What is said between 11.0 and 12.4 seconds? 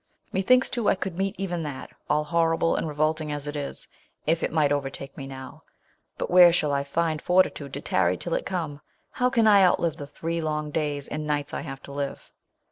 niirhts 1 have to live?